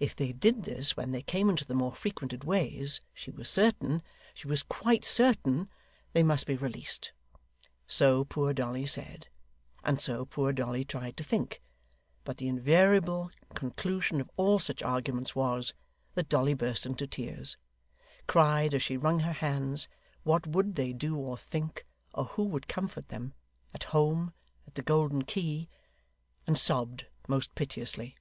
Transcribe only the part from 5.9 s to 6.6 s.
they must be